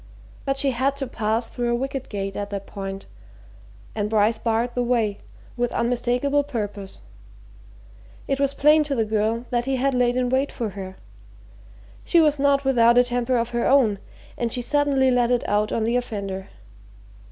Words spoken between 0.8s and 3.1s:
to pass through a wicket gate at that point,